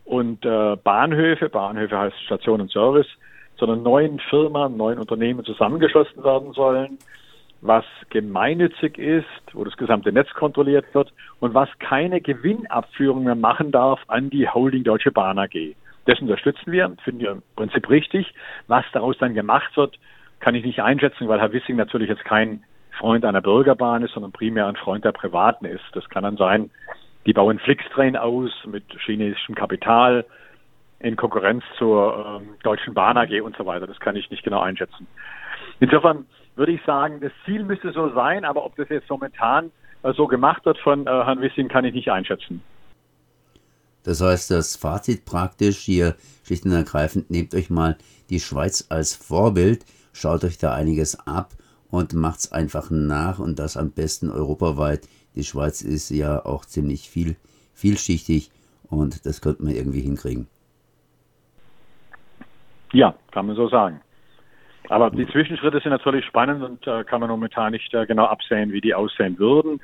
und 0.04 0.44
äh, 0.44 0.76
Bahnhöfe, 0.76 1.48
Bahnhöfe 1.48 1.98
heißt 1.98 2.20
Station 2.24 2.60
und 2.60 2.70
Service, 2.70 3.08
sondern 3.56 3.82
neuen 3.82 4.18
Firmen, 4.18 4.76
neuen 4.76 4.98
Unternehmen 4.98 5.44
zusammengeschlossen 5.44 6.22
werden 6.24 6.52
sollen, 6.52 6.98
was 7.60 7.84
gemeinnützig 8.10 8.98
ist, 8.98 9.24
wo 9.54 9.64
das 9.64 9.76
gesamte 9.76 10.12
Netz 10.12 10.28
kontrolliert 10.34 10.84
wird 10.94 11.12
und 11.40 11.54
was 11.54 11.68
keine 11.78 12.20
Gewinnabführung 12.20 13.24
mehr 13.24 13.36
machen 13.36 13.72
darf 13.72 14.00
an 14.08 14.28
die 14.28 14.48
Holding 14.48 14.84
Deutsche 14.84 15.12
Bahn 15.12 15.38
AG. 15.38 15.74
Das 16.06 16.20
unterstützen 16.20 16.72
wir, 16.72 16.94
finden 17.02 17.20
wir 17.20 17.30
im 17.30 17.42
Prinzip 17.56 17.88
richtig. 17.88 18.34
Was 18.66 18.84
daraus 18.92 19.16
dann 19.18 19.32
gemacht 19.32 19.74
wird, 19.76 19.98
kann 20.40 20.54
ich 20.54 20.64
nicht 20.64 20.82
einschätzen, 20.82 21.28
weil 21.28 21.40
Herr 21.40 21.52
Wissing 21.52 21.76
natürlich 21.76 22.10
jetzt 22.10 22.24
kein 22.24 22.62
Freund 22.98 23.24
einer 23.24 23.42
Bürgerbahn 23.42 24.02
ist, 24.02 24.12
sondern 24.14 24.32
primär 24.32 24.66
ein 24.66 24.76
Freund 24.76 25.04
der 25.04 25.12
Privaten 25.12 25.64
ist. 25.64 25.84
Das 25.92 26.08
kann 26.08 26.22
dann 26.22 26.36
sein, 26.36 26.70
die 27.26 27.32
bauen 27.32 27.58
Flixtrain 27.58 28.16
aus 28.16 28.50
mit 28.66 28.84
chinesischem 29.04 29.54
Kapital 29.54 30.24
in 31.00 31.16
Konkurrenz 31.16 31.64
zur 31.78 32.40
ähm, 32.40 32.54
Deutschen 32.62 32.94
Bahn 32.94 33.16
AG 33.16 33.40
und 33.42 33.56
so 33.56 33.66
weiter. 33.66 33.86
Das 33.86 34.00
kann 34.00 34.16
ich 34.16 34.30
nicht 34.30 34.42
genau 34.42 34.60
einschätzen. 34.60 35.06
Insofern 35.80 36.26
würde 36.56 36.72
ich 36.72 36.82
sagen, 36.84 37.20
das 37.20 37.32
Ziel 37.44 37.64
müsste 37.64 37.92
so 37.92 38.10
sein, 38.14 38.44
aber 38.44 38.64
ob 38.64 38.76
das 38.76 38.88
jetzt 38.88 39.10
momentan 39.10 39.70
äh, 40.02 40.12
so 40.12 40.26
gemacht 40.26 40.64
wird 40.64 40.78
von 40.78 41.06
äh, 41.06 41.10
Herrn 41.10 41.40
Wissing, 41.40 41.68
kann 41.68 41.84
ich 41.84 41.94
nicht 41.94 42.10
einschätzen. 42.10 42.62
Das 44.04 44.20
heißt, 44.22 44.50
das 44.50 44.76
Fazit 44.76 45.24
praktisch 45.24 45.78
hier 45.78 46.14
schlicht 46.44 46.64
und 46.64 46.72
ergreifend, 46.72 47.30
nehmt 47.30 47.54
euch 47.54 47.70
mal 47.70 47.96
die 48.28 48.40
Schweiz 48.40 48.86
als 48.90 49.14
Vorbild, 49.14 49.84
schaut 50.12 50.44
euch 50.44 50.58
da 50.58 50.74
einiges 50.74 51.26
ab 51.26 51.52
und 51.94 52.12
macht 52.12 52.40
es 52.40 52.52
einfach 52.52 52.90
nach 52.90 53.38
und 53.38 53.60
das 53.60 53.76
am 53.76 53.92
besten 53.92 54.28
europaweit. 54.28 55.06
Die 55.36 55.44
Schweiz 55.44 55.80
ist 55.80 56.10
ja 56.10 56.44
auch 56.44 56.64
ziemlich 56.64 57.08
viel, 57.08 57.36
vielschichtig 57.72 58.50
und 58.90 59.24
das 59.24 59.40
könnte 59.40 59.62
man 59.62 59.74
irgendwie 59.74 60.00
hinkriegen. 60.00 60.48
Ja, 62.92 63.14
kann 63.30 63.46
man 63.46 63.54
so 63.54 63.68
sagen. 63.68 64.00
Aber 64.88 65.10
die 65.10 65.26
Zwischenschritte 65.28 65.80
sind 65.80 65.92
natürlich 65.92 66.24
spannend 66.24 66.64
und 66.64 66.84
äh, 66.88 67.04
kann 67.04 67.20
man 67.20 67.30
momentan 67.30 67.70
nicht 67.70 67.94
äh, 67.94 68.06
genau 68.06 68.24
absehen, 68.24 68.72
wie 68.72 68.80
die 68.80 68.94
aussehen 68.94 69.38
würden. 69.38 69.80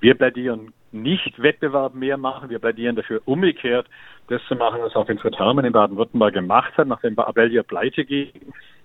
Wir 0.00 0.14
plädieren 0.14 0.72
nicht 0.90 1.40
Wettbewerb 1.40 1.94
mehr 1.94 2.16
machen. 2.16 2.48
Wir 2.48 2.58
plädieren 2.58 2.96
dafür 2.96 3.20
umgekehrt, 3.26 3.86
das 4.28 4.40
zu 4.48 4.56
machen, 4.56 4.80
was 4.80 4.96
auch 4.96 5.06
Winfried 5.06 5.38
Herrmann 5.38 5.66
in 5.66 5.72
Baden-Württemberg 5.72 6.32
gemacht 6.32 6.72
hat. 6.78 6.88
Nachdem 6.88 7.18
Abellio 7.18 7.62
pleite 7.62 8.06
ging, 8.06 8.30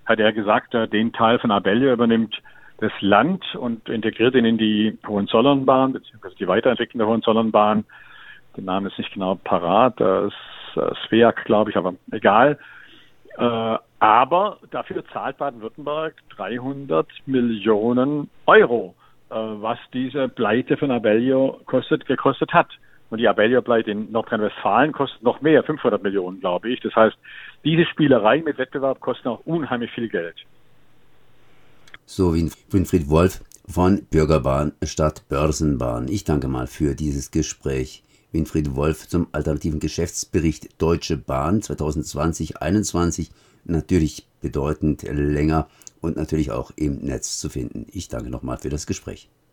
hat 0.06 0.18
er 0.18 0.32
gesagt, 0.32 0.74
äh, 0.74 0.88
den 0.88 1.12
Teil 1.12 1.38
von 1.38 1.50
Abellio 1.50 1.92
übernimmt 1.92 2.40
das 2.78 2.92
Land 3.00 3.44
und 3.54 3.88
integriert 3.88 4.34
ihn 4.34 4.44
in 4.44 4.58
die 4.58 4.98
Hohenzollernbahn, 5.06 5.92
beziehungsweise 5.92 6.34
die 6.36 6.48
Weiterentwicklung 6.48 6.98
der 6.98 7.06
Hohenzollernbahn. 7.06 7.84
Der 8.56 8.64
Name 8.64 8.88
ist 8.88 8.98
nicht 8.98 9.12
genau 9.12 9.36
parat, 9.36 10.00
das 10.00 10.32
ist 10.32 10.82
äh, 10.82 10.94
SWEAG, 11.06 11.44
glaube 11.44 11.70
ich, 11.70 11.76
aber 11.76 11.94
egal. 12.10 12.58
Äh, 13.38 13.78
aber 14.00 14.58
dafür 14.70 15.04
zahlt 15.06 15.38
Baden-Württemberg 15.38 16.14
300 16.36 17.06
Millionen 17.26 18.28
Euro 18.46 18.94
äh, 19.32 19.34
was 19.34 19.78
diese 19.94 20.28
Pleite 20.28 20.76
von 20.76 20.90
Abellio 20.90 21.58
kostet, 21.64 22.04
gekostet 22.04 22.52
hat. 22.52 22.68
Und 23.12 23.18
die 23.18 23.28
Abellio-Pleite 23.28 23.90
in 23.90 24.10
Nordrhein-Westfalen 24.10 24.92
kostet 24.92 25.22
noch 25.22 25.42
mehr, 25.42 25.62
500 25.62 26.02
Millionen, 26.02 26.40
glaube 26.40 26.70
ich. 26.70 26.80
Das 26.80 26.96
heißt, 26.96 27.14
diese 27.62 27.84
Spielerei 27.84 28.40
mit 28.40 28.56
Wettbewerb 28.56 29.00
kosten 29.00 29.28
auch 29.28 29.44
unheimlich 29.44 29.90
viel 29.90 30.08
Geld. 30.08 30.34
So 32.06 32.32
Winfried 32.32 33.10
Wolf 33.10 33.42
von 33.68 34.06
Bürgerbahn 34.10 34.72
statt 34.82 35.24
Börsenbahn. 35.28 36.08
Ich 36.08 36.24
danke 36.24 36.48
mal 36.48 36.66
für 36.66 36.94
dieses 36.94 37.30
Gespräch. 37.30 38.02
Winfried 38.30 38.76
Wolf 38.76 39.06
zum 39.06 39.26
alternativen 39.32 39.78
Geschäftsbericht 39.78 40.80
Deutsche 40.80 41.18
Bahn 41.18 41.60
2020-21. 41.60 43.30
Natürlich 43.64 44.26
bedeutend 44.40 45.02
länger 45.02 45.68
und 46.00 46.16
natürlich 46.16 46.50
auch 46.50 46.70
im 46.76 47.00
Netz 47.00 47.38
zu 47.38 47.50
finden. 47.50 47.86
Ich 47.92 48.08
danke 48.08 48.30
nochmal 48.30 48.56
für 48.56 48.70
das 48.70 48.86
Gespräch. 48.86 49.28